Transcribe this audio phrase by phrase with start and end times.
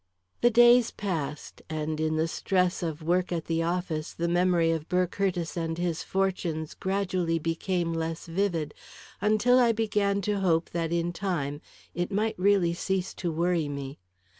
[0.41, 4.89] The days passed, and in the stress of work at the office, the memory of
[4.89, 8.73] Burr Curtiss and his fortunes gradually became less vivid,
[9.21, 11.61] until I began to hope that, in time,
[11.93, 13.99] it might really cease to worry me.